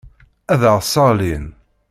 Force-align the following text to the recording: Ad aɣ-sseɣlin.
Ad 0.53 0.61
aɣ-sseɣlin. 0.71 1.45